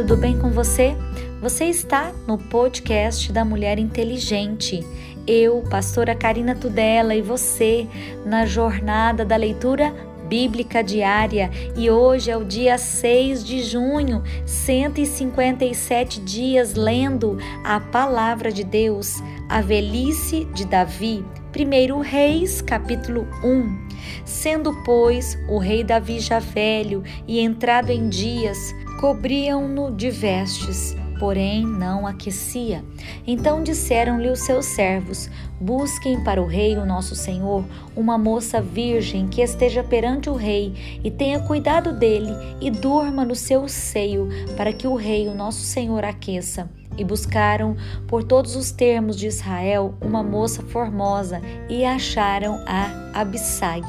tudo 0.00 0.16
bem 0.16 0.38
com 0.38 0.48
você? 0.50 0.96
Você 1.42 1.66
está 1.66 2.10
no 2.26 2.38
podcast 2.38 3.30
da 3.30 3.44
Mulher 3.44 3.78
Inteligente. 3.78 4.82
Eu, 5.26 5.62
pastora 5.68 6.14
Karina 6.14 6.54
Tudela 6.54 7.14
e 7.14 7.20
você 7.20 7.86
na 8.24 8.46
jornada 8.46 9.26
da 9.26 9.36
leitura 9.36 9.92
bíblica 10.26 10.82
diária 10.82 11.50
e 11.76 11.90
hoje 11.90 12.30
é 12.30 12.36
o 12.36 12.46
dia 12.46 12.78
6 12.78 13.44
de 13.44 13.62
junho, 13.62 14.22
157 14.46 16.20
dias 16.20 16.72
lendo 16.72 17.36
a 17.62 17.78
palavra 17.78 18.50
de 18.50 18.64
Deus, 18.64 19.16
a 19.50 19.60
velhice 19.60 20.46
de 20.54 20.64
Davi. 20.64 21.22
1 21.54 22.00
Reis, 22.00 22.62
capítulo 22.62 23.26
1. 23.44 23.90
Sendo, 24.24 24.72
pois, 24.82 25.36
o 25.48 25.58
rei 25.58 25.84
Davi 25.84 26.20
já 26.20 26.38
velho 26.38 27.02
e 27.26 27.40
entrado 27.40 27.90
em 27.90 28.08
dias, 28.08 28.56
cobriam-no 29.00 29.90
de 29.90 30.10
vestes, 30.10 30.94
porém 31.18 31.64
não 31.66 32.06
aquecia. 32.06 32.84
Então 33.26 33.62
disseram-lhe 33.62 34.28
os 34.28 34.40
seus 34.40 34.66
servos: 34.66 35.30
Busquem 35.58 36.22
para 36.22 36.40
o 36.40 36.46
rei, 36.46 36.76
o 36.76 36.84
nosso 36.84 37.16
senhor, 37.16 37.64
uma 37.96 38.18
moça 38.18 38.60
virgem 38.60 39.26
que 39.26 39.40
esteja 39.40 39.82
perante 39.82 40.28
o 40.28 40.34
rei 40.34 41.00
e 41.02 41.10
tenha 41.10 41.40
cuidado 41.40 41.94
dele 41.94 42.30
e 42.60 42.70
durma 42.70 43.24
no 43.24 43.34
seu 43.34 43.66
seio, 43.68 44.28
para 44.54 44.70
que 44.70 44.86
o 44.86 44.94
rei, 44.94 45.28
o 45.28 45.34
nosso 45.34 45.62
senhor, 45.62 46.04
aqueça. 46.04 46.68
E 46.98 47.02
buscaram 47.02 47.76
por 48.06 48.22
todos 48.22 48.54
os 48.54 48.70
termos 48.70 49.16
de 49.16 49.28
Israel 49.28 49.94
uma 50.02 50.22
moça 50.22 50.62
formosa 50.64 51.40
e 51.70 51.86
acharam 51.86 52.62
a 52.66 53.18
Abissag 53.18 53.86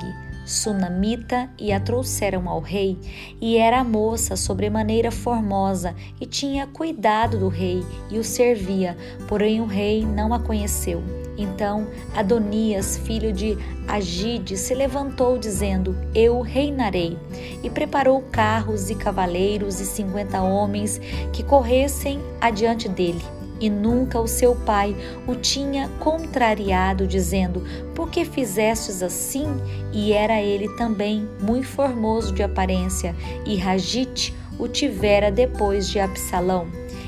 sunamita 0.52 1.50
e 1.58 1.72
a 1.72 1.80
trouxeram 1.80 2.48
ao 2.50 2.60
rei, 2.60 3.00
e 3.40 3.58
era 3.58 3.84
moça 3.84 4.36
sobremaneira 4.36 5.10
formosa, 5.12 5.96
e 6.20 6.26
tinha 6.26 6.68
cuidado 6.68 7.38
do 7.40 7.48
rei 7.48 7.84
e 8.10 8.20
o 8.20 8.24
servia, 8.24 8.98
porém 9.28 9.62
o 9.62 9.66
rei 9.66 10.06
não 10.06 10.34
a 10.34 10.40
conheceu. 10.40 11.02
Então 11.38 11.88
Adonias, 12.16 12.98
filho 12.98 13.32
de 13.32 13.58
Agide, 13.88 14.58
se 14.58 14.76
levantou, 14.76 15.38
dizendo: 15.38 15.96
Eu 16.14 16.42
reinarei. 16.42 17.18
E 17.64 17.70
preparou 17.70 18.22
carros 18.22 18.90
e 18.90 18.96
cavaleiros 18.96 19.80
e 19.80 19.86
cinquenta 19.86 20.42
homens 20.42 21.00
que 21.34 21.42
corressem 21.42 22.20
adiante 22.40 22.88
dele 22.88 23.41
e 23.62 23.70
nunca 23.70 24.20
o 24.20 24.28
seu 24.28 24.56
pai 24.56 24.96
o 25.28 25.36
tinha 25.36 25.88
contrariado, 26.00 27.06
dizendo: 27.06 27.64
Por 27.96 28.10
que 28.10 28.26
fizestes 28.26 29.04
assim? 29.04 29.48
E 29.94 30.12
era 30.12 30.42
ele 30.42 30.68
também 30.76 31.30
muito 31.40 31.68
formoso 31.68 32.34
de 32.34 32.42
aparência, 32.42 33.16
e 33.46 33.56
Ragite 33.56 34.36
o 34.60 34.68
tivera 34.68 35.32
depois 35.32 35.88
de 35.88 36.00
Absalão. 36.00 36.68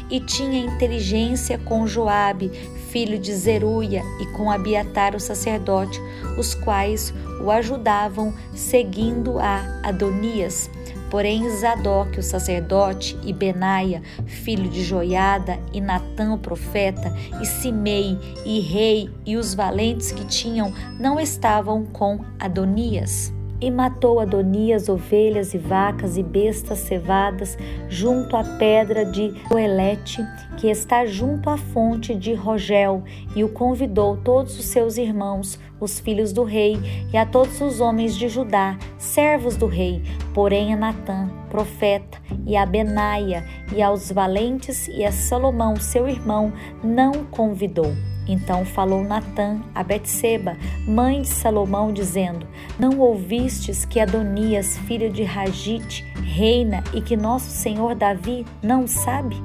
E 0.10 0.20
tinha 0.20 0.60
inteligência 0.60 1.58
com 1.58 1.88
Joabe, 1.88 2.52
filho 2.92 3.18
de 3.18 3.34
Zeruia, 3.34 4.04
e 4.22 4.26
com 4.28 4.52
Abiatar 4.52 5.16
o 5.16 5.20
sacerdote, 5.20 6.00
os 6.38 6.54
quais 6.54 7.12
o 7.42 7.50
ajudavam, 7.50 8.34
seguindo 8.54 9.40
a 9.40 9.82
Adonias. 9.82 10.70
Porém, 11.14 11.48
Zadok, 11.48 12.18
o 12.18 12.24
sacerdote, 12.24 13.16
e 13.24 13.32
Benaia, 13.32 14.02
filho 14.26 14.68
de 14.68 14.84
Joiada, 14.84 15.60
e 15.72 15.80
Natã, 15.80 16.34
o 16.34 16.40
profeta, 16.40 17.14
e 17.40 17.46
Simei, 17.46 18.18
e 18.44 18.60
rei, 18.60 19.12
e 19.24 19.38
os 19.38 19.54
valentes 19.54 20.12
que 20.12 20.26
tinham, 20.26 20.74
não 21.00 21.20
estavam 21.20 21.86
com 21.86 22.26
Adonias. 22.40 23.32
E 23.64 23.72
matou 23.72 24.20
Adonias 24.20 24.90
ovelhas 24.90 25.54
e 25.54 25.58
vacas 25.58 26.18
e 26.18 26.22
bestas 26.22 26.80
cevadas 26.80 27.58
junto 27.88 28.36
à 28.36 28.44
pedra 28.44 29.06
de 29.06 29.34
Oelete, 29.50 30.22
que 30.58 30.68
está 30.68 31.06
junto 31.06 31.50
à 31.50 31.56
fonte 31.56 32.14
de 32.14 32.34
Rogel, 32.34 33.06
e 33.34 33.42
o 33.42 33.48
convidou 33.48 34.18
todos 34.18 34.60
os 34.60 34.66
seus 34.66 34.98
irmãos, 34.98 35.58
os 35.80 35.98
filhos 35.98 36.34
do 36.34 36.44
rei, 36.44 36.78
e 37.14 37.16
a 37.16 37.26
todos 37.26 37.62
os 37.62 37.80
homens 37.80 38.18
de 38.18 38.28
Judá, 38.28 38.78
servos 38.98 39.56
do 39.56 39.66
rei, 39.66 40.02
porém 40.34 40.74
a 40.74 40.76
Natã, 40.76 41.30
profeta, 41.50 42.18
e 42.46 42.58
a 42.58 42.66
Benaia, 42.66 43.46
e 43.74 43.82
aos 43.82 44.12
valentes, 44.12 44.90
e 44.90 45.06
a 45.06 45.12
Salomão, 45.14 45.78
seu 45.78 46.06
irmão, 46.06 46.52
não 46.84 47.24
convidou. 47.32 47.94
Então 48.28 48.64
falou 48.66 49.04
Natã 49.04 49.60
a 49.76 49.84
Betseba, 49.84 50.58
mãe 50.88 51.22
de 51.22 51.28
Salomão, 51.28 51.92
dizendo: 51.92 52.48
Não 52.80 53.00
ouvistes 53.00 53.86
que 53.86 54.00
Adonias, 54.00 54.78
filho 54.80 55.10
de 55.10 55.24
Ragite, 55.24 56.06
reina 56.16 56.84
e 56.94 57.02
que 57.02 57.18
nosso 57.18 57.50
senhor 57.50 57.96
Davi 57.96 58.46
não 58.62 58.88
sabe? 58.88 59.36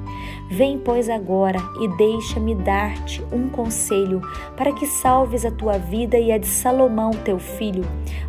Vem, 0.51 0.79
pois, 0.79 1.09
agora 1.09 1.59
e 1.79 1.87
deixa-me 1.95 2.55
dar-te 2.55 3.23
um 3.31 3.49
conselho, 3.49 4.19
para 4.57 4.73
que 4.73 4.87
salves 4.87 5.45
a 5.45 5.51
tua 5.51 5.77
vida 5.77 6.17
e 6.17 6.31
a 6.31 6.39
de 6.39 6.47
Salomão, 6.47 7.11
teu 7.11 7.37
filho. 7.37 7.85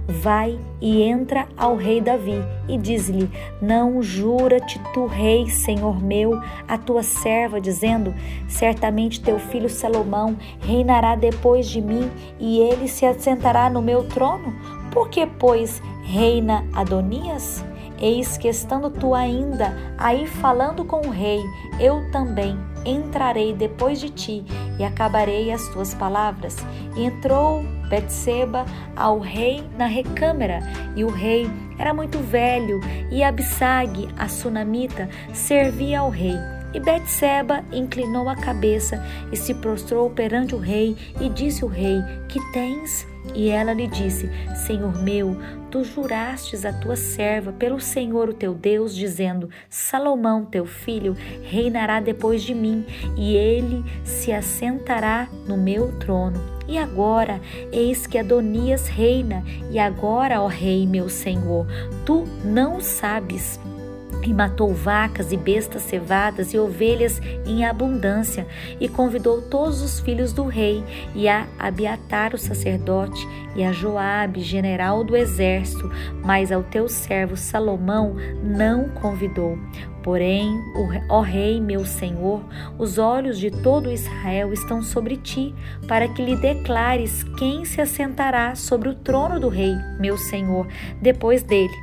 Vai 0.06 0.58
e 0.80 1.02
entra 1.02 1.48
ao 1.56 1.76
rei 1.76 2.00
Davi 2.00 2.42
e 2.68 2.76
diz-lhe: 2.76 3.30
Não 3.62 4.02
jura-te 4.02 4.78
tu, 4.92 5.06
rei, 5.06 5.48
senhor 5.48 6.02
meu, 6.02 6.38
a 6.68 6.76
tua 6.76 7.02
serva, 7.02 7.60
dizendo: 7.60 8.14
Certamente 8.48 9.22
teu 9.22 9.38
filho 9.38 9.70
Salomão 9.70 10.36
reinará 10.60 11.14
depois 11.14 11.68
de 11.68 11.80
mim 11.80 12.10
e 12.38 12.58
ele 12.60 12.88
se 12.88 13.04
assentará 13.06 13.68
no 13.70 13.82
meu 13.82 14.08
trono? 14.08 14.54
Por 14.90 15.08
que, 15.08 15.26
pois, 15.26 15.82
reina 16.02 16.64
Adonias? 16.72 17.64
Eis 18.00 18.38
que 18.38 18.48
estando 18.48 18.90
tu 18.90 19.14
ainda 19.14 19.76
aí 19.98 20.26
falando 20.26 20.84
com 20.84 21.06
o 21.06 21.10
rei, 21.10 21.40
eu 21.78 22.10
também 22.10 22.58
entrarei 22.84 23.52
depois 23.52 24.00
de 24.00 24.08
ti 24.08 24.44
e 24.78 24.84
acabarei 24.84 25.52
as 25.52 25.68
tuas 25.68 25.94
palavras. 25.94 26.56
Entrou 26.96 27.62
Betseba 27.90 28.64
ao 28.96 29.18
rei 29.18 29.62
na 29.76 29.86
recâmara, 29.86 30.60
e 30.96 31.04
o 31.04 31.10
rei 31.10 31.50
era 31.78 31.92
muito 31.92 32.18
velho, 32.18 32.80
e 33.10 33.22
Absag, 33.22 34.08
a 34.16 34.28
sunamita, 34.28 35.08
servia 35.34 36.00
ao 36.00 36.08
rei. 36.08 36.36
E 36.72 36.78
Betseba 36.78 37.64
inclinou 37.72 38.28
a 38.28 38.36
cabeça 38.36 39.02
e 39.32 39.36
se 39.36 39.54
prostrou 39.54 40.08
perante 40.10 40.54
o 40.54 40.58
rei 40.58 40.96
e 41.20 41.28
disse 41.28 41.64
o 41.64 41.68
rei: 41.68 42.00
Que 42.28 42.40
tens? 42.52 43.06
E 43.34 43.48
ela 43.48 43.72
lhe 43.72 43.86
disse: 43.86 44.30
Senhor 44.54 45.02
meu, 45.02 45.36
tu 45.70 45.84
jurastes 45.84 46.64
a 46.64 46.72
tua 46.72 46.96
serva 46.96 47.52
pelo 47.52 47.80
Senhor 47.80 48.28
o 48.28 48.34
teu 48.34 48.54
Deus, 48.54 48.94
dizendo: 48.94 49.50
Salomão, 49.68 50.44
teu 50.44 50.64
filho, 50.64 51.16
reinará 51.42 52.00
depois 52.00 52.42
de 52.42 52.54
mim, 52.54 52.84
e 53.16 53.34
ele 53.34 53.84
se 54.04 54.32
assentará 54.32 55.28
no 55.46 55.56
meu 55.56 55.92
trono. 55.98 56.40
E 56.68 56.78
agora, 56.78 57.40
eis 57.72 58.06
que 58.06 58.16
Adonias 58.16 58.86
reina, 58.86 59.42
e 59.70 59.78
agora, 59.78 60.40
ó 60.40 60.46
rei, 60.46 60.86
meu 60.86 61.08
senhor, 61.08 61.66
tu 62.06 62.24
não 62.44 62.80
sabes 62.80 63.58
e 64.22 64.32
matou 64.34 64.72
vacas 64.74 65.32
e 65.32 65.36
bestas 65.36 65.82
cevadas 65.82 66.52
e 66.52 66.58
ovelhas 66.58 67.20
em 67.46 67.64
abundância, 67.64 68.46
e 68.80 68.88
convidou 68.88 69.42
todos 69.42 69.82
os 69.82 70.00
filhos 70.00 70.32
do 70.32 70.44
rei, 70.44 70.84
e 71.14 71.28
a 71.28 71.46
Abiatar 71.58 72.34
o 72.34 72.38
sacerdote, 72.38 73.26
e 73.54 73.64
a 73.64 73.72
Joabe, 73.72 74.40
general 74.40 75.04
do 75.04 75.16
exército, 75.16 75.90
mas 76.22 76.52
ao 76.52 76.62
teu 76.62 76.88
servo 76.88 77.36
Salomão 77.36 78.16
não 78.42 78.88
convidou. 78.88 79.58
Porém, 80.02 80.58
ó 81.08 81.20
Rei, 81.20 81.60
meu 81.60 81.84
Senhor, 81.84 82.42
os 82.78 82.96
olhos 82.96 83.38
de 83.38 83.50
todo 83.50 83.90
Israel 83.90 84.52
estão 84.52 84.82
sobre 84.82 85.16
ti, 85.16 85.54
para 85.86 86.08
que 86.08 86.24
lhe 86.24 86.36
declares 86.36 87.22
quem 87.38 87.64
se 87.64 87.80
assentará 87.80 88.54
sobre 88.54 88.88
o 88.88 88.94
trono 88.94 89.38
do 89.38 89.48
Rei, 89.48 89.74
meu 89.98 90.16
Senhor, 90.16 90.66
depois 91.02 91.42
dele. 91.42 91.74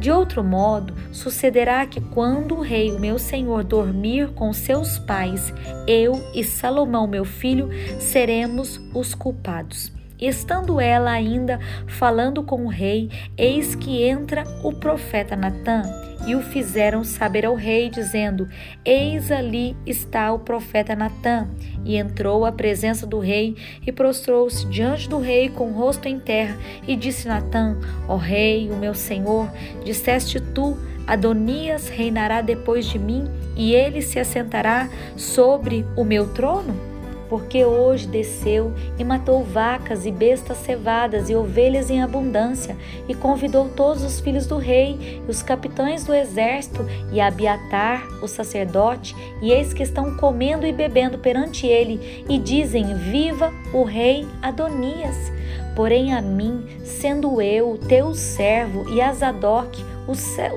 De 0.00 0.10
outro 0.10 0.42
modo, 0.42 0.94
sucederá 1.12 1.86
que 1.86 2.00
quando 2.00 2.56
o 2.56 2.60
Rei, 2.60 2.90
meu 2.98 3.18
Senhor, 3.18 3.62
dormir 3.62 4.28
com 4.30 4.52
seus 4.52 4.98
pais, 4.98 5.52
eu 5.86 6.20
e 6.34 6.42
Salomão, 6.42 7.06
meu 7.06 7.24
filho, 7.24 7.68
seremos 8.00 8.80
os 8.92 9.14
culpados. 9.14 9.99
Estando 10.20 10.80
ela 10.80 11.10
ainda 11.10 11.58
falando 11.86 12.42
com 12.42 12.66
o 12.66 12.68
rei, 12.68 13.10
eis 13.36 13.74
que 13.74 14.02
entra 14.02 14.44
o 14.62 14.72
profeta 14.72 15.34
Natã 15.34 15.82
e 16.26 16.34
o 16.34 16.42
fizeram 16.42 17.02
saber 17.02 17.46
ao 17.46 17.54
rei, 17.54 17.88
dizendo: 17.88 18.48
Eis 18.84 19.32
ali 19.32 19.76
está 19.86 20.32
o 20.32 20.38
profeta 20.38 20.94
Natã. 20.94 21.48
E 21.84 21.96
entrou 21.96 22.44
à 22.44 22.52
presença 22.52 23.06
do 23.06 23.18
rei 23.18 23.56
e 23.86 23.90
prostrou-se 23.90 24.66
diante 24.66 25.08
do 25.08 25.18
rei 25.18 25.48
com 25.48 25.70
o 25.70 25.72
rosto 25.72 26.06
em 26.08 26.18
terra 26.18 26.58
e 26.86 26.94
disse 26.94 27.26
Natã: 27.26 27.76
Ó 28.06 28.16
rei, 28.16 28.70
o 28.70 28.76
meu 28.76 28.94
senhor, 28.94 29.50
disseste 29.84 30.40
tu: 30.40 30.76
Adonias 31.06 31.88
reinará 31.88 32.42
depois 32.42 32.84
de 32.86 32.98
mim 32.98 33.24
e 33.56 33.74
ele 33.74 34.02
se 34.02 34.18
assentará 34.18 34.88
sobre 35.16 35.84
o 35.96 36.04
meu 36.04 36.32
trono? 36.34 36.89
Porque 37.30 37.64
hoje 37.64 38.08
desceu 38.08 38.74
e 38.98 39.04
matou 39.04 39.44
vacas 39.44 40.04
e 40.04 40.10
bestas 40.10 40.58
cevadas 40.58 41.30
e 41.30 41.34
ovelhas 41.36 41.88
em 41.88 42.02
abundância, 42.02 42.76
e 43.08 43.14
convidou 43.14 43.68
todos 43.68 44.02
os 44.02 44.18
filhos 44.18 44.46
do 44.46 44.58
rei 44.58 45.22
e 45.26 45.30
os 45.30 45.40
capitães 45.40 46.04
do 46.04 46.12
exército 46.12 46.84
e 47.12 47.20
Abiatar, 47.20 48.04
o 48.20 48.26
sacerdote, 48.26 49.14
e 49.40 49.52
eis 49.52 49.72
que 49.72 49.84
estão 49.84 50.16
comendo 50.16 50.66
e 50.66 50.72
bebendo 50.72 51.18
perante 51.18 51.68
ele, 51.68 52.24
e 52.28 52.36
dizem: 52.36 52.94
Viva 52.96 53.52
o 53.72 53.84
rei 53.84 54.26
Adonias! 54.42 55.30
Porém 55.76 56.12
a 56.12 56.20
mim, 56.20 56.66
sendo 56.84 57.40
eu 57.40 57.78
teu 57.88 58.12
servo, 58.12 58.90
e 58.90 59.00
a 59.00 59.12
Zadok, 59.12 59.84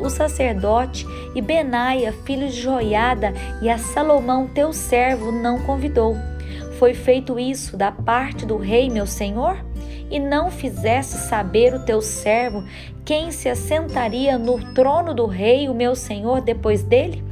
o 0.01 0.09
sacerdote, 0.09 1.05
e 1.35 1.41
Benaia, 1.41 2.11
filho 2.25 2.47
de 2.47 2.59
Joiada, 2.59 3.31
e 3.61 3.69
a 3.69 3.77
Salomão, 3.77 4.47
teu 4.47 4.73
servo, 4.73 5.31
não 5.31 5.59
convidou. 5.59 6.32
Foi 6.77 6.93
feito 6.93 7.39
isso 7.39 7.77
da 7.77 7.91
parte 7.91 8.45
do 8.45 8.57
rei, 8.57 8.89
meu 8.89 9.05
senhor? 9.05 9.63
E 10.09 10.19
não 10.19 10.51
fizesse 10.51 11.27
saber 11.27 11.73
o 11.73 11.85
teu 11.85 12.01
servo 12.01 12.63
quem 13.05 13.31
se 13.31 13.49
assentaria 13.49 14.37
no 14.37 14.73
trono 14.73 15.13
do 15.13 15.25
rei, 15.25 15.67
o 15.67 15.73
meu 15.73 15.95
senhor, 15.95 16.41
depois 16.41 16.83
dele? 16.83 17.23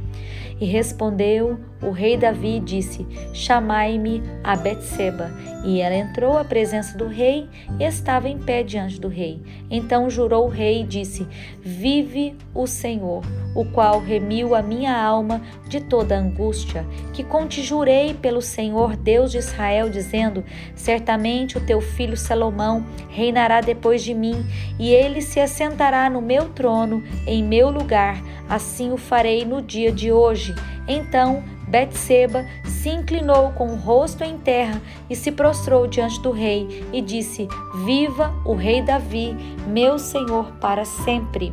E 0.60 0.66
respondeu 0.66 1.58
o 1.82 1.90
rei 1.90 2.16
Davi 2.16 2.60
disse: 2.60 3.06
Chamai-me 3.34 4.22
a 4.42 4.56
Betseba. 4.56 5.30
E 5.64 5.80
ela 5.80 5.94
entrou 5.94 6.36
à 6.36 6.44
presença 6.44 6.98
do 6.98 7.06
rei 7.06 7.48
e 7.78 7.84
estava 7.84 8.28
em 8.28 8.36
pé 8.36 8.64
diante 8.64 9.00
do 9.00 9.06
rei. 9.06 9.40
Então 9.70 10.10
jurou 10.10 10.46
o 10.46 10.50
rei 10.50 10.80
e 10.80 10.84
disse: 10.84 11.26
Vive 11.60 12.34
o 12.52 12.66
Senhor, 12.66 13.22
o 13.54 13.64
qual 13.64 14.00
remiu 14.00 14.54
a 14.54 14.62
minha 14.62 14.96
alma 14.96 15.40
de 15.68 15.80
toda 15.80 16.18
angústia, 16.18 16.84
que 17.12 17.22
conti-jurei 17.22 18.12
pelo 18.14 18.42
Senhor 18.42 18.96
Deus 18.96 19.30
de 19.30 19.38
Israel, 19.38 19.88
dizendo: 19.88 20.44
Certamente 20.74 21.58
o 21.58 21.64
teu 21.64 21.80
filho 21.80 22.16
Salomão 22.16 22.84
reinará 23.08 23.60
depois 23.60 24.02
de 24.02 24.14
mim, 24.14 24.44
e 24.80 24.90
ele 24.90 25.22
se 25.22 25.38
assentará 25.38 26.10
no 26.10 26.20
meu 26.20 26.48
trono, 26.48 27.02
em 27.26 27.42
meu 27.42 27.70
lugar. 27.70 28.20
Assim 28.48 28.92
o 28.92 28.96
farei 28.96 29.44
no 29.44 29.62
dia 29.62 29.92
de 29.92 30.10
hoje. 30.10 30.54
Então 30.88 31.42
Betseba 31.72 32.44
se 32.64 32.90
inclinou 32.90 33.50
com 33.52 33.68
o 33.68 33.76
rosto 33.76 34.22
em 34.22 34.36
terra 34.36 34.78
e 35.08 35.16
se 35.16 35.32
prostrou 35.32 35.86
diante 35.86 36.20
do 36.20 36.30
rei 36.30 36.84
e 36.92 37.00
disse: 37.00 37.48
Viva 37.86 38.30
o 38.44 38.52
rei 38.52 38.82
Davi, 38.82 39.34
meu 39.66 39.98
senhor 39.98 40.52
para 40.60 40.84
sempre. 40.84 41.50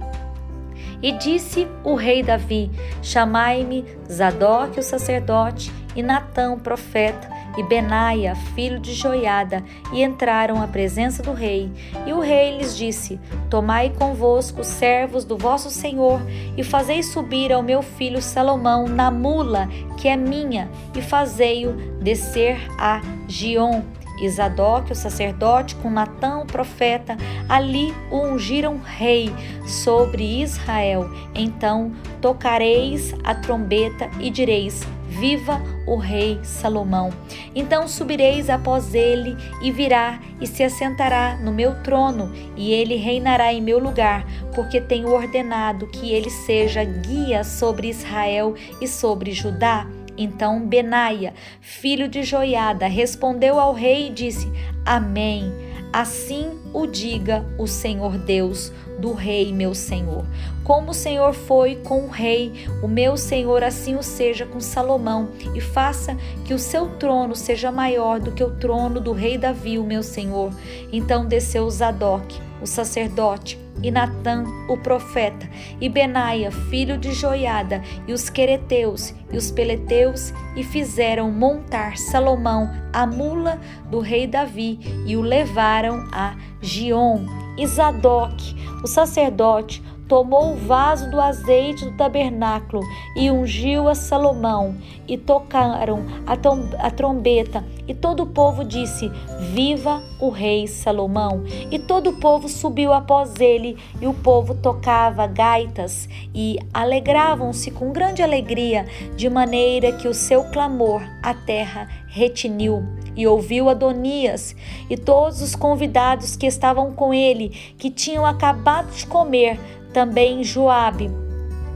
E 1.01 1.13
disse 1.13 1.65
o 1.85 1.95
rei 1.95 2.21
Davi: 2.21 2.69
Chamai-me 3.01 3.85
Zadok, 4.11 4.77
o 4.77 4.83
sacerdote, 4.83 5.71
e 5.95 6.03
Natã, 6.03 6.51
o 6.51 6.59
profeta, 6.59 7.29
e 7.59 7.63
Benaia, 7.63 8.35
filho 8.55 8.79
de 8.79 8.93
Joiada, 8.93 9.61
e 9.91 10.01
entraram 10.01 10.61
à 10.61 10.67
presença 10.67 11.21
do 11.21 11.33
rei. 11.33 11.69
E 12.05 12.13
o 12.13 12.21
rei 12.21 12.57
lhes 12.57 12.75
disse: 12.77 13.19
Tomai 13.49 13.89
convosco 13.89 14.63
servos 14.63 15.25
do 15.25 15.37
vosso 15.37 15.69
senhor, 15.69 16.21
e 16.55 16.63
fazei 16.63 17.03
subir 17.03 17.51
ao 17.51 17.61
meu 17.61 17.81
filho 17.81 18.21
Salomão 18.21 18.87
na 18.87 19.11
mula, 19.11 19.67
que 19.97 20.07
é 20.07 20.15
minha, 20.15 20.69
e 20.95 21.01
fazei-o 21.01 21.73
descer 22.01 22.57
a 22.77 23.01
Gion. 23.27 23.81
Zadok, 24.27 24.91
o 24.91 24.95
sacerdote, 24.95 25.75
com 25.75 25.89
Natã, 25.89 26.39
o 26.39 26.45
profeta, 26.45 27.15
ali 27.47 27.93
o 28.11 28.17
ungiram 28.17 28.77
rei 28.77 29.33
sobre 29.65 30.41
Israel. 30.41 31.09
Então 31.33 31.93
tocareis 32.19 33.13
a 33.23 33.33
trombeta 33.33 34.09
e 34.19 34.29
direis: 34.29 34.85
Viva 35.09 35.61
o 35.85 35.95
rei 35.95 36.39
Salomão. 36.43 37.09
Então 37.55 37.87
subireis 37.87 38.49
após 38.49 38.93
ele 38.93 39.35
e 39.61 39.71
virá 39.71 40.19
e 40.39 40.47
se 40.47 40.63
assentará 40.63 41.35
no 41.37 41.51
meu 41.51 41.81
trono, 41.83 42.31
e 42.55 42.71
ele 42.71 42.95
reinará 42.95 43.51
em 43.51 43.61
meu 43.61 43.79
lugar, 43.79 44.25
porque 44.55 44.79
tenho 44.79 45.11
ordenado 45.11 45.87
que 45.87 46.11
ele 46.11 46.29
seja 46.29 46.83
guia 46.83 47.43
sobre 47.43 47.89
Israel 47.89 48.55
e 48.79 48.87
sobre 48.87 49.31
Judá. 49.31 49.87
Então 50.17 50.65
Benaia, 50.65 51.33
filho 51.61 52.07
de 52.07 52.23
Joiada, 52.23 52.87
respondeu 52.87 53.59
ao 53.59 53.73
rei 53.73 54.07
e 54.07 54.11
disse: 54.11 54.51
Amém. 54.85 55.68
Assim 55.91 56.59
o 56.71 56.85
diga 56.85 57.43
o 57.57 57.65
Senhor 57.65 58.17
Deus 58.17 58.71
do 58.99 59.13
rei, 59.13 59.51
meu 59.51 59.73
Senhor. 59.73 60.23
Como 60.63 60.91
o 60.91 60.93
Senhor 60.93 61.33
foi 61.33 61.77
com 61.77 62.05
o 62.05 62.09
rei, 62.09 62.53
o 62.83 62.87
meu 62.87 63.17
Senhor 63.17 63.63
assim 63.63 63.95
o 63.95 64.03
seja 64.03 64.45
com 64.45 64.59
Salomão, 64.59 65.29
e 65.55 65.61
faça 65.61 66.15
que 66.45 66.53
o 66.53 66.59
seu 66.59 66.89
trono 66.97 67.35
seja 67.35 67.71
maior 67.71 68.19
do 68.19 68.31
que 68.31 68.43
o 68.43 68.51
trono 68.51 68.99
do 68.99 69.13
rei 69.13 69.37
Davi, 69.37 69.79
o 69.79 69.83
meu 69.83 70.03
Senhor. 70.03 70.51
Então 70.91 71.25
desceu 71.25 71.67
Zadok, 71.69 72.39
o 72.61 72.67
sacerdote, 72.67 73.57
e 73.83 73.91
Natã, 73.91 74.43
o 74.67 74.77
profeta, 74.77 75.49
e 75.79 75.89
Benaia, 75.89 76.51
filho 76.51 76.97
de 76.97 77.13
Joiada, 77.13 77.81
e 78.07 78.13
os 78.13 78.29
quereteus 78.29 79.13
e 79.31 79.37
os 79.37 79.51
peleteus, 79.51 80.33
e 80.55 80.63
fizeram 80.63 81.31
montar 81.31 81.97
Salomão 81.97 82.69
a 82.91 83.05
mula 83.05 83.59
do 83.89 83.99
rei 83.99 84.25
Davi, 84.25 84.79
e 85.05 85.15
o 85.15 85.21
levaram 85.21 86.07
a 86.11 86.35
Gion. 86.61 87.25
E 87.57 87.67
Zadok, 87.67 88.55
o 88.83 88.87
sacerdote, 88.87 89.83
tomou 90.09 90.53
o 90.53 90.55
vaso 90.55 91.09
do 91.11 91.21
azeite 91.21 91.85
do 91.85 91.95
tabernáculo 91.95 92.81
e 93.15 93.29
ungiu 93.29 93.87
a 93.87 93.93
Salomão, 93.93 94.75
e 95.07 95.17
tocaram 95.17 96.03
a, 96.25 96.89
trombeta, 96.91 97.63
e 97.87 97.93
todo 97.93 98.23
o 98.23 98.27
povo 98.27 98.65
disse: 98.65 99.09
Viva 99.51 100.03
o 100.19 100.29
rei 100.29 100.67
Salomão! 100.67 101.43
E 101.71 101.77
todo 101.77 102.09
o 102.09 102.19
povo 102.19 102.49
subiu 102.49 102.91
após 102.91 103.39
ele, 103.39 103.77
e 104.01 104.07
o 104.07 104.13
povo 104.13 104.55
tocava 104.55 105.27
gaitas, 105.27 106.09
e 106.33 106.57
alegravam-se 106.73 107.69
com 107.69 107.91
grande 107.91 108.23
alegria, 108.23 108.87
de 109.15 109.29
maneira 109.29 109.91
que 109.91 110.07
o 110.07 110.13
seu 110.13 110.43
clamor 110.45 111.01
a 111.21 111.33
terra 111.33 111.87
retiniu. 112.07 112.83
E 113.15 113.27
ouviu 113.27 113.69
Adonias 113.69 114.55
e 114.89 114.95
todos 114.95 115.41
os 115.41 115.53
convidados 115.53 116.37
que 116.37 116.47
estavam 116.47 116.93
com 116.93 117.13
ele, 117.13 117.49
que 117.77 117.91
tinham 117.91 118.25
acabado 118.25 118.91
de 118.91 119.05
comer, 119.05 119.59
também 119.93 120.43
Joabe, 120.43 121.11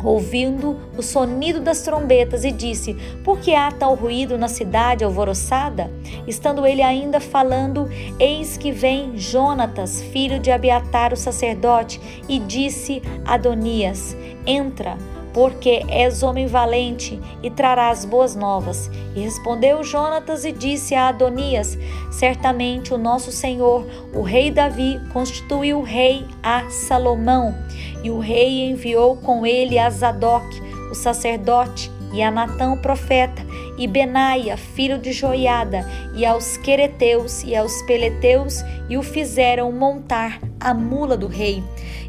ouvindo 0.03 0.77
o 0.97 1.01
sonido 1.01 1.59
das 1.59 1.81
trombetas, 1.81 2.43
e 2.43 2.51
disse: 2.51 2.93
Por 3.23 3.39
que 3.39 3.55
há 3.55 3.71
tal 3.71 3.95
ruído 3.95 4.37
na 4.37 4.47
cidade 4.47 5.03
alvoroçada? 5.03 5.89
Estando 6.27 6.65
ele 6.65 6.81
ainda 6.81 7.19
falando, 7.19 7.89
eis 8.19 8.57
que 8.57 8.71
vem 8.71 9.17
Jonatas, 9.17 10.01
filho 10.01 10.39
de 10.39 10.51
Abiatar, 10.51 11.13
o 11.13 11.17
sacerdote, 11.17 11.99
e 12.27 12.39
disse 12.39 13.01
a 13.25 13.35
Adonias: 13.35 14.15
Entra 14.45 14.97
porque 15.33 15.83
és 15.89 16.21
homem 16.21 16.45
valente 16.45 17.19
e 17.41 17.49
trarás 17.49 18.05
boas 18.05 18.35
novas. 18.35 18.89
E 19.15 19.21
respondeu 19.21 19.83
Jonatas 19.83 20.45
e 20.45 20.51
disse 20.51 20.93
a 20.93 21.07
Adonias: 21.07 21.77
Certamente 22.11 22.93
o 22.93 22.97
nosso 22.97 23.31
Senhor, 23.31 23.85
o 24.13 24.21
rei 24.21 24.51
Davi, 24.51 25.01
constituiu 25.11 25.81
rei 25.81 26.25
a 26.41 26.69
Salomão, 26.69 27.55
e 28.03 28.11
o 28.11 28.19
rei 28.19 28.69
enviou 28.69 29.15
com 29.15 29.45
ele 29.45 29.79
a 29.79 29.89
Zadok, 29.89 30.61
o 30.91 30.95
sacerdote, 30.95 31.91
e 32.13 32.21
a 32.21 32.29
Natã 32.29 32.71
o 32.71 32.77
profeta, 32.77 33.43
e 33.75 33.87
Benaia, 33.87 34.55
filho 34.55 34.99
de 34.99 35.11
Joiada, 35.11 35.83
e 36.15 36.23
aos 36.23 36.57
quereteus 36.57 37.43
e 37.43 37.55
aos 37.55 37.81
peleteus, 37.83 38.63
e 38.87 38.97
o 38.97 39.01
fizeram 39.01 39.71
montar 39.71 40.39
a 40.59 40.73
mula 40.73 41.17
do 41.17 41.25
rei. 41.25 41.63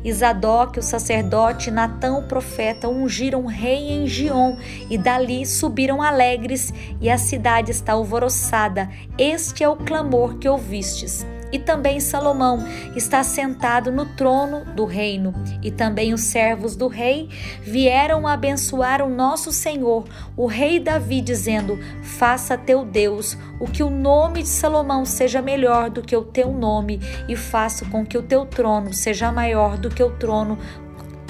Isadoc, 0.04 0.76
o 0.76 0.82
sacerdote, 0.82 1.70
e 1.70 1.72
Natã, 1.72 2.18
o 2.18 2.28
profeta, 2.28 2.86
ungiram 2.86 3.44
o 3.44 3.48
rei 3.48 3.92
em 3.92 4.06
Gion, 4.06 4.56
e 4.90 4.98
dali 4.98 5.46
subiram 5.46 6.02
alegres, 6.02 6.70
e 7.00 7.08
a 7.08 7.16
cidade 7.16 7.70
está 7.70 7.94
alvoroçada. 7.94 8.90
Este 9.16 9.64
é 9.64 9.68
o 9.68 9.76
clamor 9.76 10.36
que 10.36 10.48
ouvistes 10.48 11.26
e 11.54 11.58
também 11.60 12.00
Salomão 12.00 12.58
está 12.96 13.22
sentado 13.22 13.92
no 13.92 14.06
trono 14.16 14.64
do 14.74 14.84
reino. 14.84 15.32
E 15.62 15.70
também 15.70 16.12
os 16.12 16.22
servos 16.22 16.74
do 16.74 16.88
rei 16.88 17.28
vieram 17.62 18.26
abençoar 18.26 19.00
o 19.00 19.08
nosso 19.08 19.52
Senhor, 19.52 20.04
o 20.36 20.46
rei 20.46 20.80
Davi, 20.80 21.20
dizendo: 21.20 21.78
Faça 22.02 22.58
teu 22.58 22.84
Deus 22.84 23.38
o 23.60 23.68
que 23.68 23.84
o 23.84 23.88
nome 23.88 24.42
de 24.42 24.48
Salomão 24.48 25.04
seja 25.04 25.40
melhor 25.40 25.90
do 25.90 26.02
que 26.02 26.16
o 26.16 26.24
teu 26.24 26.50
nome, 26.50 26.98
e 27.28 27.36
faça 27.36 27.84
com 27.84 28.04
que 28.04 28.18
o 28.18 28.22
teu 28.22 28.44
trono 28.44 28.92
seja 28.92 29.30
maior 29.30 29.78
do 29.78 29.88
que 29.88 30.02
o 30.02 30.10
trono 30.10 30.58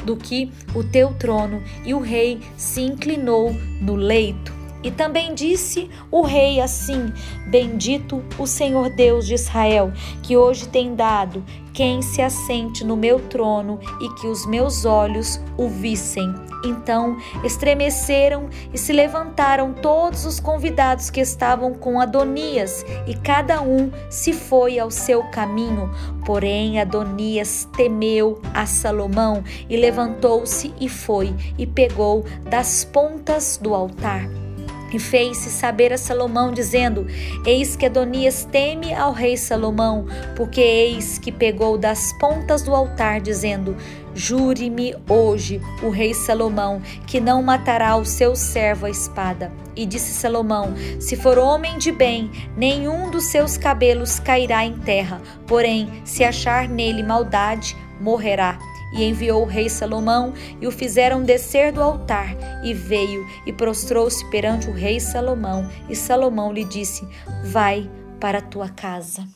do 0.07 0.17
que 0.17 0.51
o 0.75 0.83
teu 0.83 1.13
trono. 1.13 1.63
E 1.85 1.93
o 1.93 2.01
rei 2.01 2.41
se 2.57 2.81
inclinou 2.81 3.53
no 3.79 3.95
leito. 3.95 4.64
E 4.85 4.91
também 4.91 5.35
disse 5.35 5.91
o 6.11 6.21
rei 6.21 6.61
assim: 6.61 7.11
Bendito 7.47 8.23
o 8.39 8.47
Senhor 8.47 8.91
Deus 8.91 9.27
de 9.27 9.35
Israel, 9.35 9.91
que 10.23 10.37
hoje 10.37 10.69
tem 10.69 10.95
dado 10.95 11.43
quem 11.73 12.03
se 12.03 12.23
assente 12.23 12.85
no 12.85 12.97
meu 12.97 13.19
trono 13.19 13.81
e 14.01 14.09
que 14.21 14.29
os 14.29 14.47
meus 14.47 14.85
olhos 14.85 15.41
o 15.57 15.69
vissem. 15.69 16.33
Então 16.65 17.17
estremeceram 17.43 18.49
e 18.73 18.79
se 18.79 18.93
levantaram 18.93 19.73
todos 19.73 20.25
os 20.25 20.39
convidados 20.39 21.11
que 21.11 21.21
estavam 21.21 21.75
com 21.75 22.01
Adonias, 22.01 22.85
e 23.07 23.15
cada 23.15 23.61
um 23.61 23.91
se 24.09 24.33
foi 24.33 24.79
ao 24.79 24.91
seu 24.91 25.23
caminho. 25.31 25.91
Porém, 26.25 26.81
Adonias 26.81 27.69
temeu 27.77 28.41
a 28.53 28.67
Salomão 28.67 29.43
e 29.69 29.77
levantou-se 29.77 30.73
e 30.81 30.89
foi 30.89 31.35
e 31.59 31.67
pegou 31.67 32.25
das 32.49 32.85
pontas 32.85 33.59
do 33.61 33.75
altar 33.75 34.44
e 34.93 34.99
fez-se 34.99 35.51
saber 35.51 35.93
a 35.93 35.99
Salomão, 35.99 36.53
dizendo: 36.53 37.07
Eis 37.47 37.77
que 37.77 37.87
Adonias 37.87 38.47
teme 38.51 38.95
ao 38.95 39.13
rei 39.13 39.37
Salomão, 39.37 40.07
porque 40.37 40.61
eis 40.61 41.19
que 41.19 41.33
pegou 41.33 41.77
das 41.77 42.13
pontas 42.15 42.63
do 42.63 42.75
altar, 42.75 43.21
dizendo: 43.21 43.77
Jure-me 44.15 44.95
hoje 45.09 45.61
o 45.83 45.91
rei 45.91 46.15
Salomão 46.15 46.81
que 47.07 47.21
não 47.21 47.43
matará 47.43 47.97
o 47.97 48.05
seu 48.05 48.37
servo 48.37 48.87
à 48.87 48.91
espada. 48.91 49.53
E 49.75 49.85
disse 49.85 50.13
Salomão: 50.13 50.75
Se 51.01 51.17
for 51.17 51.39
homem 51.39 51.79
de 51.79 51.91
bem, 51.91 52.31
nenhum 52.57 53.11
dos 53.11 53.25
seus 53.25 53.57
cabelos 53.57 54.21
cairá 54.21 54.65
em 54.65 54.79
terra, 54.79 55.21
porém, 55.47 56.03
se 56.05 56.23
achar 56.23 56.69
nele 56.69 57.03
maldade, 57.03 57.77
morrerá. 58.01 58.59
E 58.95 59.05
enviou 59.05 59.43
o 59.43 59.47
rei 59.47 59.69
Salomão 59.69 60.33
e 60.61 60.67
o 60.67 60.71
fizeram 60.71 61.23
descer 61.23 61.73
do 61.73 61.83
altar. 61.83 62.37
E 62.63 62.73
veio 62.73 63.27
e 63.47 63.53
prostrou-se 63.53 64.25
perante 64.31 64.69
o 64.69 64.73
rei 64.73 65.01
Salomão. 65.01 65.69
E 65.89 65.97
Salomão 65.97 66.53
lhe 66.53 66.65
disse: 66.65 67.07
Vai 67.45 67.91
para 68.21 68.39
a 68.39 68.43
tua 68.43 68.69
casa. 68.69 69.27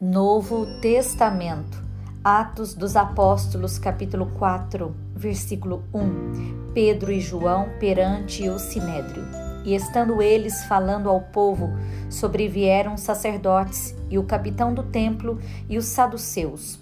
Novo 0.00 0.66
Testamento 0.80 1.90
Atos 2.22 2.74
dos 2.74 2.96
Apóstolos, 2.96 3.78
capítulo 3.78 4.26
4, 4.38 4.94
versículo 5.20 5.84
1. 5.94 6.72
Pedro 6.72 7.12
e 7.12 7.20
João 7.20 7.68
perante 7.78 8.48
o 8.48 8.58
sinédrio. 8.58 9.22
E 9.64 9.74
estando 9.74 10.22
eles 10.22 10.64
falando 10.64 11.10
ao 11.10 11.20
povo, 11.20 11.70
sobrevieram 12.08 12.96
sacerdotes 12.96 13.94
e 14.08 14.18
o 14.18 14.24
capitão 14.24 14.72
do 14.72 14.82
templo 14.82 15.38
e 15.68 15.76
os 15.76 15.84
saduceus, 15.84 16.80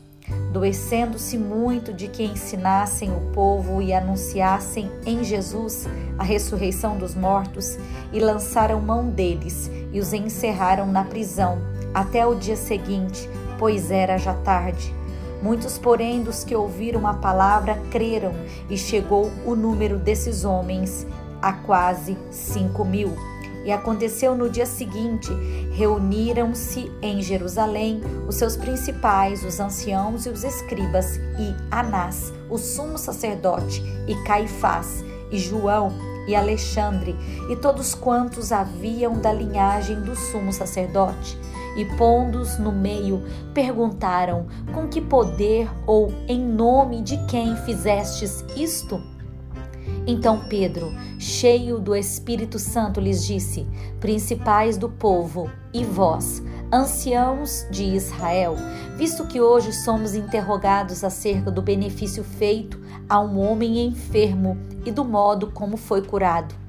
doecendo-se 0.53 1.37
muito 1.37 1.93
de 1.93 2.07
que 2.07 2.23
ensinassem 2.23 3.11
o 3.11 3.33
povo 3.33 3.83
e 3.83 3.93
anunciassem 3.93 4.89
em 5.05 5.25
Jesus 5.25 5.89
a 6.17 6.23
ressurreição 6.23 6.97
dos 6.97 7.17
mortos, 7.17 7.77
e 8.13 8.21
lançaram 8.21 8.81
mão 8.81 9.11
deles 9.11 9.69
e 9.93 9.99
os 9.99 10.13
encerraram 10.13 10.87
na 10.87 11.05
prisão 11.05 11.59
até 11.93 12.25
o 12.25 12.37
dia 12.37 12.57
seguinte, 12.57 13.29
pois 13.59 13.91
era 13.91 14.17
já 14.17 14.35
tarde. 14.35 14.98
Muitos, 15.43 15.79
porém, 15.79 16.23
dos 16.23 16.43
que 16.43 16.55
ouviram 16.55 17.07
a 17.07 17.15
palavra 17.15 17.81
creram, 17.91 18.33
e 18.69 18.77
chegou 18.77 19.31
o 19.47 19.55
número 19.55 19.99
desses 19.99 20.45
homens 20.45 21.07
a 21.41 21.53
quase 21.53 22.17
cinco 22.31 22.85
mil. 22.85 23.17
E 23.65 23.71
aconteceu 23.71 24.35
no 24.35 24.51
dia 24.51 24.67
seguinte: 24.67 25.31
reuniram-se 25.73 26.91
em 27.01 27.23
Jerusalém 27.23 28.01
os 28.27 28.37
seus 28.37 28.57
principais, 28.57 29.45
os 29.45 29.61
anciãos 29.61 30.27
e 30.27 30.31
os 30.31 30.43
escribas, 30.43 31.17
e 31.39 31.55
Anás, 31.71 32.33
o 32.51 32.59
sumo 32.59 32.99
sacerdote, 32.99 33.83
e 34.09 34.15
Caifás, 34.25 35.05
e 35.31 35.39
João, 35.39 35.93
e 36.27 36.35
Alexandre, 36.35 37.15
e 37.49 37.57
todos 37.57 37.95
quantos 37.95 38.53
haviam 38.53 39.21
da 39.21 39.33
linhagem 39.33 40.01
do 40.01 40.17
sumo 40.17 40.53
sacerdote 40.53 41.39
e 41.79 41.85
pondo-os 41.97 42.59
no 42.59 42.73
meio, 42.73 43.23
perguntaram: 43.55 44.47
Com 44.75 44.89
que 44.89 45.01
poder 45.01 45.71
ou 45.87 46.13
em 46.27 46.41
nome 46.41 47.01
de 47.01 47.17
quem 47.27 47.57
fizestes 47.59 48.45
isto? 48.57 49.01
Então 50.05 50.49
Pedro, 50.49 50.93
cheio 51.19 51.79
do 51.79 51.95
Espírito 51.95 52.59
Santo, 52.59 53.01
lhes 53.01 53.25
disse: 53.25 53.65
Principais 54.01 54.77
do 54.77 54.89
povo, 54.89 55.49
e 55.73 55.85
vós, 55.85 56.43
anciãos 56.73 57.65
de 57.71 57.85
Israel, 57.85 58.57
visto 58.97 59.27
que 59.27 59.41
hoje 59.41 59.73
somos 59.73 60.17
interrogados 60.17 61.05
acerca 61.05 61.49
do 61.49 61.63
benefício 61.63 62.25
feito 62.25 62.81
a 63.09 63.21
um 63.21 63.39
homem 63.39 63.87
enfermo 63.87 64.59
e 64.85 64.91
do 64.91 65.05
modo 65.05 65.53
como 65.53 65.77
foi 65.77 66.03
curado 66.03 66.68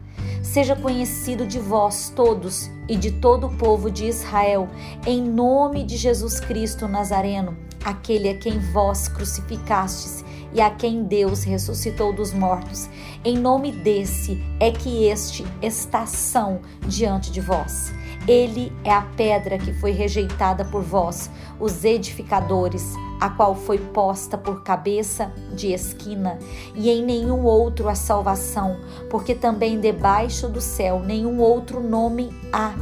seja 0.51 0.75
conhecido 0.75 1.45
de 1.45 1.59
vós 1.59 2.11
todos 2.15 2.71
e 2.87 2.95
de 2.95 3.11
todo 3.11 3.45
o 3.45 3.55
povo 3.55 3.91
de 3.91 4.05
Israel, 4.05 4.67
em 5.05 5.21
nome 5.21 5.83
de 5.83 5.95
Jesus 5.95 6.39
Cristo 6.39 6.87
Nazareno, 6.87 7.55
aquele 7.85 8.29
a 8.29 8.35
quem 8.35 8.57
vós 8.57 9.07
crucificastes 9.07 10.25
e 10.53 10.61
a 10.61 10.69
quem 10.69 11.03
Deus 11.03 11.43
ressuscitou 11.43 12.13
dos 12.13 12.33
mortos. 12.33 12.89
Em 13.23 13.37
nome 13.37 13.71
desse 13.71 14.41
é 14.59 14.71
que 14.71 15.05
este 15.05 15.45
está 15.61 16.05
são 16.05 16.59
diante 16.87 17.31
de 17.31 17.41
vós. 17.41 17.93
Ele 18.27 18.71
é 18.83 18.91
a 18.91 19.01
pedra 19.01 19.57
que 19.57 19.73
foi 19.73 19.91
rejeitada 19.91 20.63
por 20.65 20.83
vós, 20.83 21.29
os 21.59 21.83
edificadores, 21.83 22.93
a 23.19 23.29
qual 23.29 23.55
foi 23.55 23.79
posta 23.79 24.37
por 24.37 24.63
cabeça 24.63 25.31
de 25.53 25.73
esquina, 25.73 26.37
e 26.75 26.89
em 26.89 27.03
nenhum 27.03 27.43
outro 27.43 27.89
a 27.89 27.95
salvação, 27.95 28.77
porque 29.09 29.33
também 29.33 29.79
debaixo 29.79 30.47
do 30.47 30.61
céu 30.61 30.99
nenhum 30.99 31.39
outro 31.39 31.81
nome 31.81 32.29
há, 32.53 32.75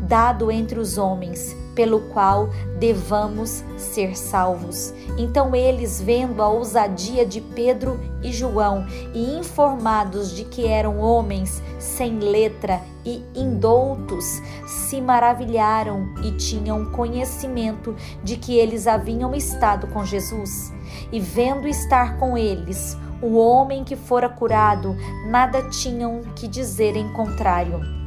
dado 0.00 0.50
entre 0.50 0.78
os 0.78 0.96
homens, 0.96 1.54
pelo 1.74 2.00
qual 2.12 2.48
devamos 2.78 3.64
ser 3.76 4.16
salvos. 4.16 4.92
Então 5.18 5.54
eles, 5.54 6.00
vendo 6.00 6.42
a 6.42 6.48
ousadia 6.48 7.24
de 7.24 7.40
Pedro 7.40 8.00
e 8.22 8.32
João 8.32 8.86
e 9.12 9.36
informados 9.36 10.34
de 10.34 10.44
que 10.44 10.66
eram 10.66 10.98
homens 10.98 11.62
sem 11.78 12.18
letra 12.18 12.80
e 13.04 13.22
indoutos, 13.34 14.24
se 14.66 15.00
maravilharam 15.00 16.14
e 16.22 16.32
tinham 16.32 16.86
conhecimento 16.86 17.94
de 18.22 18.36
que 18.36 18.56
eles 18.56 18.86
haviam 18.86 19.34
estado 19.34 19.86
com 19.88 20.04
Jesus. 20.04 20.72
E 21.12 21.20
vendo 21.20 21.68
estar 21.68 22.18
com 22.18 22.36
eles 22.36 22.96
o 23.20 23.36
homem 23.36 23.84
que 23.84 23.96
fora 23.96 24.28
curado, 24.28 24.96
nada 25.26 25.62
tinham 25.70 26.20
que 26.34 26.46
dizer 26.46 26.96
em 26.96 27.12
contrário 27.12 28.03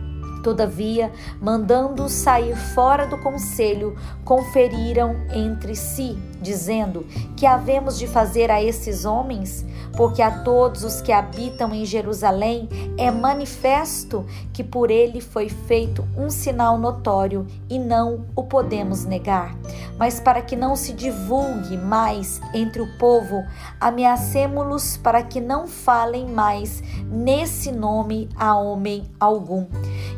Todavia, 0.47 1.11
mandando-os 1.41 2.13
sair 2.13 2.55
fora 2.55 3.05
do 3.05 3.17
conselho, 3.17 3.97
conferiram 4.23 5.13
entre 5.29 5.75
si, 5.75 6.17
dizendo: 6.41 7.05
Que 7.35 7.45
havemos 7.45 7.97
de 7.97 8.07
fazer 8.07 8.49
a 8.51 8.61
esses 8.61 9.05
homens? 9.05 9.65
Porque 9.95 10.21
a 10.21 10.43
todos 10.43 10.83
os 10.83 11.01
que 11.01 11.11
habitam 11.11 11.73
em 11.73 11.85
Jerusalém 11.85 12.69
é 12.97 13.09
manifesto 13.09 14.25
que 14.53 14.63
por 14.63 14.91
ele 14.91 15.21
foi 15.21 15.49
feito 15.49 16.07
um 16.15 16.29
sinal 16.29 16.77
notório 16.77 17.47
e 17.69 17.79
não 17.79 18.25
o 18.35 18.43
podemos 18.43 19.05
negar. 19.05 19.55
Mas 19.97 20.19
para 20.19 20.41
que 20.41 20.55
não 20.55 20.75
se 20.75 20.93
divulgue 20.93 21.75
mais 21.77 22.39
entre 22.53 22.81
o 22.81 22.97
povo, 22.97 23.43
ameacemo-los 23.79 24.97
para 24.97 25.23
que 25.23 25.41
não 25.41 25.67
falem 25.67 26.27
mais 26.27 26.83
nesse 27.09 27.71
nome 27.71 28.29
a 28.35 28.55
homem 28.55 29.05
algum 29.19 29.65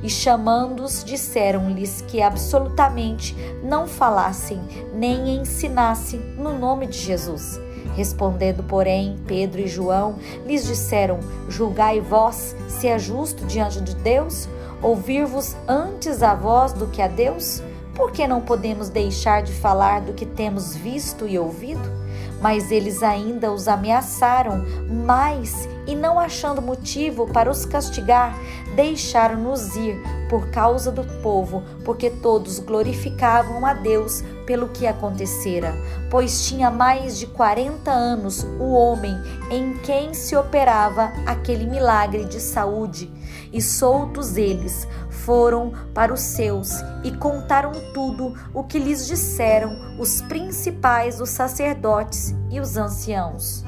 e 0.01 0.09
chamando-os 0.09 1.03
disseram-lhes 1.03 2.01
que 2.01 2.21
absolutamente 2.21 3.35
não 3.63 3.87
falassem 3.87 4.59
nem 4.93 5.37
ensinassem 5.37 6.08
no 6.17 6.57
nome 6.57 6.87
de 6.87 6.97
Jesus. 6.97 7.59
Respondendo, 7.95 8.63
porém, 8.63 9.17
Pedro 9.27 9.61
e 9.61 9.67
João 9.67 10.15
lhes 10.45 10.65
disseram: 10.65 11.19
Julgai 11.47 11.99
vós 11.99 12.55
se 12.67 12.87
é 12.87 12.97
justo 12.97 13.45
diante 13.45 13.81
de 13.81 13.95
Deus 13.95 14.47
ouvir-vos 14.81 15.55
antes 15.67 16.23
a 16.23 16.33
vós 16.33 16.73
do 16.73 16.87
que 16.87 17.01
a 17.01 17.07
Deus? 17.07 17.61
Por 17.95 18.11
que 18.11 18.25
não 18.27 18.41
podemos 18.41 18.89
deixar 18.89 19.43
de 19.43 19.51
falar 19.51 20.01
do 20.01 20.13
que 20.13 20.25
temos 20.25 20.75
visto 20.75 21.27
e 21.27 21.37
ouvido? 21.37 21.98
Mas 22.41 22.71
eles 22.71 23.03
ainda 23.03 23.51
os 23.51 23.67
ameaçaram 23.67 24.65
mais 25.05 25.67
e, 25.85 25.95
não 25.95 26.19
achando 26.19 26.61
motivo 26.61 27.27
para 27.27 27.49
os 27.49 27.65
castigar, 27.65 28.37
deixaram-nos 28.75 29.75
ir 29.75 29.99
por 30.29 30.49
causa 30.51 30.91
do 30.91 31.03
povo, 31.21 31.63
porque 31.83 32.09
todos 32.09 32.59
glorificavam 32.59 33.65
a 33.65 33.73
Deus 33.73 34.23
pelo 34.45 34.69
que 34.69 34.87
acontecera, 34.87 35.73
pois 36.09 36.47
tinha 36.47 36.69
mais 36.69 37.17
de 37.17 37.27
quarenta 37.27 37.91
anos 37.91 38.43
o 38.59 38.71
homem 38.71 39.15
em 39.51 39.73
quem 39.79 40.13
se 40.13 40.35
operava 40.35 41.11
aquele 41.25 41.65
milagre 41.65 42.25
de 42.25 42.39
saúde. 42.39 43.11
E 43.51 43.61
soltos 43.61 44.37
eles 44.37 44.87
foram 45.09 45.73
para 45.93 46.13
os 46.13 46.21
seus 46.21 46.81
e 47.03 47.11
contaram 47.11 47.71
tudo 47.93 48.33
o 48.53 48.63
que 48.63 48.77
lhes 48.77 49.07
disseram 49.07 49.97
os 49.99 50.21
principais 50.21 51.17
dos 51.17 51.29
sacerdotes 51.29 52.35
e 52.51 52.59
os 52.59 52.77
anciãos. 52.77 53.63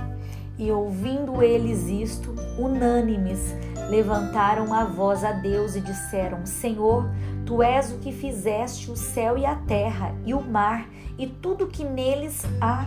E 0.58 0.72
ouvindo 0.72 1.42
eles 1.42 1.88
isto, 1.88 2.36
unânimes, 2.60 3.40
levantaram 3.90 4.74
a 4.74 4.86
voz 4.86 5.24
a 5.24 5.32
Deus 5.32 5.76
e 5.76 5.82
disseram: 5.82 6.46
Senhor, 6.46 7.10
tu 7.46 7.64
és 7.64 7.92
o 7.92 7.98
que 7.98 8.12
fizeste 8.12 8.92
o 8.92 8.96
céu 8.96 9.38
e 9.38 9.46
a 9.46 9.56
terra 9.56 10.14
e 10.24 10.34
o 10.34 10.42
mar 10.42 10.88
e 11.18 11.28
tudo 11.28 11.68
que 11.68 11.84
neles 11.84 12.44
há, 12.60 12.86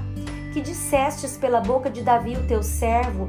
que 0.53 0.61
dissestes 0.61 1.37
pela 1.37 1.61
boca 1.61 1.91
de 1.91 2.03
Davi, 2.03 2.37
o 2.37 2.47
teu 2.47 2.63
servo, 2.63 3.29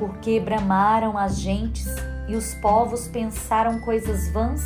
porque 0.00 0.40
bramaram 0.40 1.18
as 1.18 1.38
gentes 1.38 1.86
e 2.26 2.34
os 2.34 2.54
povos 2.54 3.06
pensaram 3.06 3.78
coisas 3.80 4.32
vãs. 4.32 4.62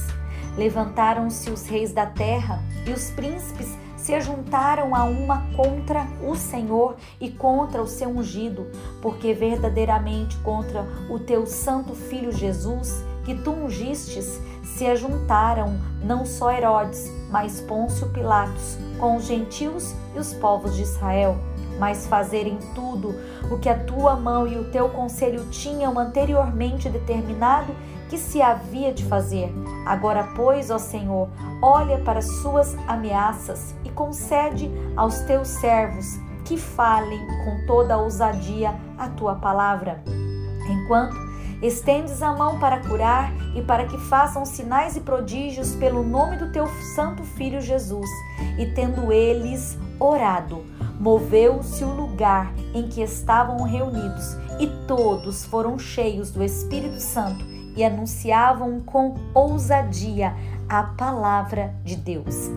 Levantaram-se 0.56 1.50
os 1.50 1.66
reis 1.66 1.92
da 1.92 2.06
terra 2.06 2.62
e 2.86 2.90
os 2.90 3.10
príncipes 3.10 3.76
se 3.96 4.14
ajuntaram 4.14 4.94
a 4.94 5.02
uma 5.04 5.44
contra 5.56 6.06
o 6.22 6.36
Senhor 6.36 6.94
e 7.20 7.30
contra 7.30 7.82
o 7.82 7.86
seu 7.86 8.08
ungido, 8.08 8.66
porque 9.02 9.34
verdadeiramente 9.34 10.36
contra 10.38 10.86
o 11.10 11.18
teu 11.18 11.46
santo 11.46 11.94
filho 11.94 12.30
Jesus, 12.30 13.02
que 13.24 13.34
tu 13.34 13.50
ungistes, 13.50 14.40
se 14.62 14.86
ajuntaram 14.86 15.80
não 16.02 16.26
só 16.26 16.52
Herodes, 16.52 17.10
mas 17.30 17.60
Pôncio 17.62 18.08
Pilatos, 18.10 18.76
com 18.98 19.16
os 19.16 19.24
gentios 19.24 19.94
e 20.14 20.18
os 20.18 20.34
povos 20.34 20.76
de 20.76 20.82
Israel, 20.82 21.38
mas 21.78 22.06
fazerem 22.06 22.58
tudo 22.74 23.14
o 23.50 23.58
que 23.58 23.68
a 23.68 23.78
tua 23.78 24.16
mão 24.16 24.46
e 24.46 24.56
o 24.58 24.70
teu 24.70 24.88
conselho 24.88 25.46
tinham 25.50 25.98
anteriormente 25.98 26.88
determinado 26.88 27.74
que 28.08 28.18
se 28.18 28.40
havia 28.40 28.92
de 28.92 29.04
fazer. 29.04 29.52
Agora, 29.86 30.28
pois, 30.36 30.70
ó 30.70 30.78
Senhor, 30.78 31.28
olha 31.62 31.98
para 31.98 32.22
suas 32.22 32.76
ameaças 32.86 33.74
e 33.84 33.90
concede 33.90 34.70
aos 34.96 35.20
teus 35.20 35.48
servos 35.48 36.06
que 36.44 36.56
falem 36.56 37.20
com 37.44 37.66
toda 37.66 37.94
a 37.94 37.98
ousadia 37.98 38.74
a 38.98 39.08
tua 39.08 39.34
palavra. 39.34 40.02
Enquanto 40.68 41.16
estendes 41.62 42.22
a 42.22 42.32
mão 42.32 42.58
para 42.58 42.80
curar 42.80 43.32
e 43.54 43.62
para 43.62 43.86
que 43.86 43.96
façam 43.96 44.44
sinais 44.44 44.96
e 44.96 45.00
prodígios 45.00 45.74
pelo 45.74 46.02
nome 46.02 46.36
do 46.36 46.52
teu 46.52 46.66
santo 46.94 47.22
filho 47.24 47.60
Jesus. 47.60 48.08
E 48.58 48.66
tendo 48.66 49.10
eles 49.10 49.78
orado, 49.98 50.64
moveu-se 50.98 51.84
o 51.84 51.94
lugar 51.94 52.52
em 52.74 52.88
que 52.88 53.02
estavam 53.02 53.62
reunidos, 53.62 54.36
e 54.58 54.66
todos 54.86 55.44
foram 55.44 55.78
cheios 55.78 56.30
do 56.30 56.42
Espírito 56.42 57.00
Santo 57.00 57.44
e 57.76 57.82
anunciavam 57.82 58.80
com 58.80 59.16
ousadia 59.34 60.34
a 60.68 60.82
palavra 60.82 61.74
de 61.84 61.96
Deus. 61.96 62.50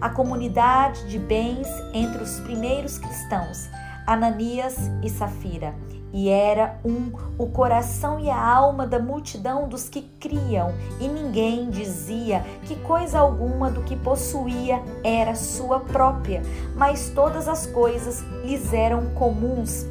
A 0.00 0.08
comunidade 0.08 1.08
de 1.08 1.18
bens 1.18 1.68
entre 1.92 2.22
os 2.22 2.38
primeiros 2.40 2.98
cristãos, 2.98 3.68
Ananias 4.06 4.76
e 5.02 5.10
Safira, 5.10 5.74
e 6.12 6.28
era 6.28 6.78
um 6.84 7.12
o 7.38 7.46
coração 7.46 8.18
e 8.20 8.28
a 8.28 8.40
alma 8.40 8.86
da 8.86 8.98
multidão 8.98 9.68
dos 9.68 9.88
que 9.88 10.02
criam, 10.18 10.74
e 11.00 11.08
ninguém 11.08 11.70
dizia 11.70 12.44
que 12.64 12.76
coisa 12.76 13.18
alguma 13.18 13.70
do 13.70 13.82
que 13.82 13.96
possuía 13.96 14.82
era 15.02 15.34
sua 15.34 15.80
própria, 15.80 16.42
mas 16.76 17.10
todas 17.10 17.48
as 17.48 17.66
coisas 17.66 18.22
lhes 18.44 18.72
eram 18.72 19.06
comuns. 19.14 19.86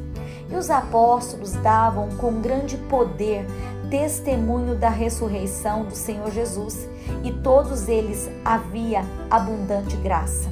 E 0.50 0.56
os 0.56 0.68
apóstolos 0.68 1.52
davam 1.54 2.08
com 2.16 2.40
grande 2.40 2.76
poder 2.76 3.46
testemunho 3.88 4.76
da 4.76 4.88
ressurreição 4.88 5.84
do 5.84 5.94
Senhor 5.94 6.30
Jesus, 6.30 6.88
e 7.24 7.32
todos 7.32 7.88
eles 7.88 8.30
havia 8.44 9.04
abundante 9.28 9.96
graça. 9.96 10.48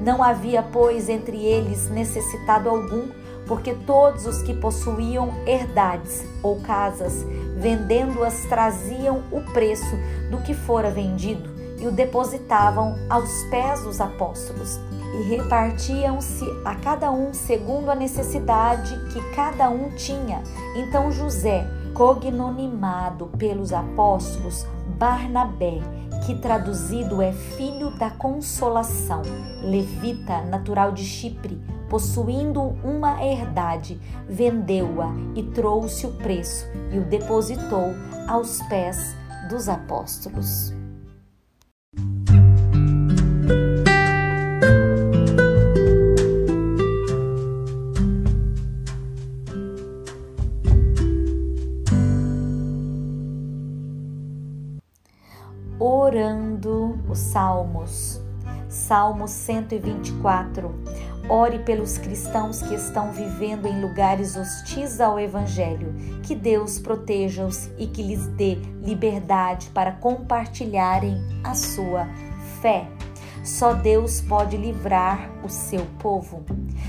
Não 0.00 0.22
havia, 0.22 0.62
pois, 0.62 1.08
entre 1.08 1.44
eles 1.44 1.90
necessitado 1.90 2.68
algum, 2.68 3.08
porque 3.48 3.74
todos 3.74 4.26
os 4.26 4.42
que 4.42 4.52
possuíam 4.52 5.32
herdades 5.46 6.24
ou 6.42 6.60
casas, 6.60 7.24
vendendo-as, 7.56 8.44
traziam 8.44 9.24
o 9.32 9.40
preço 9.52 9.96
do 10.30 10.38
que 10.38 10.52
fora 10.52 10.90
vendido 10.90 11.48
e 11.80 11.86
o 11.86 11.92
depositavam 11.92 12.94
aos 13.08 13.42
pés 13.50 13.82
dos 13.82 14.00
apóstolos. 14.00 14.78
E 15.14 15.22
repartiam-se 15.22 16.44
a 16.64 16.74
cada 16.74 17.10
um 17.10 17.32
segundo 17.32 17.90
a 17.90 17.94
necessidade 17.94 18.94
que 19.10 19.34
cada 19.34 19.70
um 19.70 19.90
tinha. 19.96 20.42
Então 20.76 21.10
José, 21.10 21.66
cognonimado 21.94 23.26
pelos 23.38 23.72
apóstolos 23.72 24.66
Barnabé, 24.98 25.80
que 26.28 26.34
traduzido 26.34 27.22
é 27.22 27.32
filho 27.32 27.90
da 27.92 28.10
consolação, 28.10 29.22
levita 29.62 30.42
natural 30.42 30.92
de 30.92 31.02
Chipre, 31.02 31.58
possuindo 31.88 32.60
uma 32.84 33.24
herdade, 33.24 33.98
vendeu-a 34.28 35.08
e 35.34 35.42
trouxe 35.42 36.06
o 36.06 36.12
preço 36.12 36.66
e 36.92 36.98
o 36.98 37.04
depositou 37.06 37.94
aos 38.28 38.60
pés 38.68 39.16
dos 39.48 39.70
apóstolos. 39.70 40.77
Salmo 58.88 59.28
124 59.28 60.74
Ore 61.28 61.58
pelos 61.58 61.98
cristãos 61.98 62.62
que 62.62 62.74
estão 62.74 63.12
vivendo 63.12 63.66
em 63.66 63.82
lugares 63.82 64.34
hostis 64.34 64.98
ao 64.98 65.20
Evangelho. 65.20 65.94
Que 66.22 66.34
Deus 66.34 66.78
proteja-os 66.78 67.68
e 67.76 67.86
que 67.86 68.02
lhes 68.02 68.26
dê 68.28 68.54
liberdade 68.82 69.68
para 69.74 69.92
compartilharem 69.92 71.22
a 71.44 71.54
sua 71.54 72.08
fé. 72.62 72.88
Só 73.44 73.74
Deus 73.74 74.22
pode 74.22 74.56
livrar 74.56 75.30
o 75.44 75.50
seu 75.50 75.84
povo. 75.98 76.42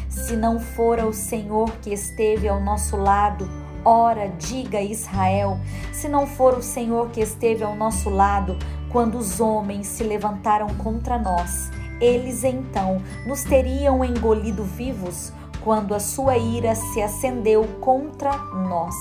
Se 0.08 0.38
não 0.38 0.58
fora 0.58 1.06
o 1.06 1.14
Senhor 1.14 1.70
que 1.82 1.92
esteve 1.92 2.48
ao 2.48 2.62
nosso 2.62 2.96
lado, 2.96 3.46
ora, 3.84 4.30
diga 4.40 4.82
Israel, 4.82 5.60
se 5.92 6.08
não 6.08 6.26
for 6.26 6.58
o 6.58 6.64
Senhor 6.64 7.10
que 7.10 7.20
esteve 7.20 7.62
ao 7.62 7.76
nosso 7.76 8.10
lado 8.10 8.58
quando 8.90 9.18
os 9.18 9.42
homens 9.42 9.86
se 9.86 10.04
levantaram 10.04 10.68
contra 10.76 11.20
nós, 11.20 11.70
eles 12.00 12.44
então 12.44 13.02
nos 13.26 13.44
teriam 13.44 14.04
engolido 14.04 14.64
vivos 14.64 15.32
quando 15.64 15.94
a 15.94 16.00
sua 16.00 16.38
ira 16.38 16.74
se 16.76 17.02
acendeu 17.02 17.66
contra 17.82 18.38
nós. 18.38 18.96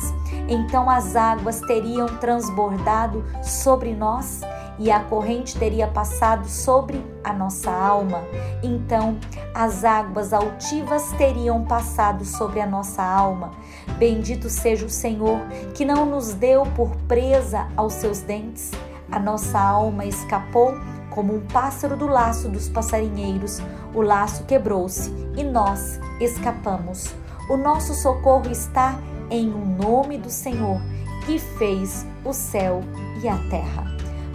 Então 0.48 0.90
as 0.90 1.14
águas 1.14 1.60
teriam 1.60 2.08
transbordado 2.18 3.24
sobre 3.42 3.94
nós 3.94 4.40
e 4.78 4.90
a 4.90 5.00
corrente 5.00 5.58
teria 5.58 5.88
passado 5.88 6.48
sobre 6.48 7.04
a 7.24 7.32
nossa 7.32 7.70
alma. 7.70 8.22
Então 8.62 9.18
as 9.54 9.84
águas 9.84 10.32
altivas 10.32 11.10
teriam 11.12 11.64
passado 11.64 12.24
sobre 12.24 12.60
a 12.60 12.66
nossa 12.66 13.02
alma. 13.02 13.50
Bendito 13.98 14.48
seja 14.48 14.86
o 14.86 14.90
Senhor 14.90 15.40
que 15.74 15.84
não 15.84 16.06
nos 16.06 16.32
deu 16.32 16.64
por 16.76 16.94
presa 17.08 17.68
aos 17.76 17.94
seus 17.94 18.20
dentes. 18.20 18.70
A 19.10 19.18
nossa 19.18 19.58
alma 19.58 20.04
escapou 20.04 20.74
como 21.18 21.34
um 21.34 21.40
pássaro 21.40 21.96
do 21.96 22.06
laço 22.06 22.48
dos 22.48 22.68
passarinheiros, 22.68 23.60
o 23.92 24.00
laço 24.00 24.44
quebrou-se 24.44 25.10
e 25.36 25.42
nós 25.42 25.98
escapamos. 26.20 27.12
O 27.50 27.56
nosso 27.56 27.92
socorro 27.92 28.48
está 28.52 28.96
em 29.28 29.50
o 29.50 29.58
nome 29.58 30.16
do 30.16 30.30
Senhor, 30.30 30.80
que 31.26 31.40
fez 31.40 32.06
o 32.24 32.32
céu 32.32 32.84
e 33.20 33.26
a 33.26 33.36
terra. 33.50 33.84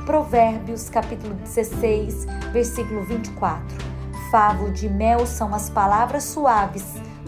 Provérbios 0.06 0.90
capítulo 0.90 1.36
16, 1.36 2.26
versículo 2.52 3.06
24. 3.06 3.66
Favo 4.30 4.70
de 4.70 4.90
mel 4.90 5.26
são 5.26 5.56
as 5.56 5.70
palavras 5.70 6.26
suaves, 6.26 6.84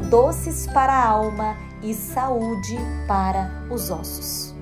doces 0.09 0.67
para 0.67 0.91
a 0.91 1.07
alma 1.07 1.55
e 1.81 1.93
saúde 1.93 2.77
para 3.07 3.49
os 3.71 3.89
ossos. 3.89 4.54